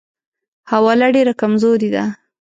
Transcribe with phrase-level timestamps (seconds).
[0.71, 2.03] حواله ډېره کمزورې ده.